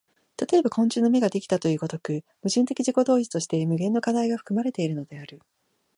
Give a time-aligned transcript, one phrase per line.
[0.51, 5.39] 例えば昆虫の眼ができたという如く、矛盾的自己同一として無限の課題が含まれているのである。